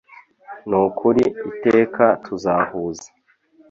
[0.67, 3.07] Nukuri iteka tuzahuza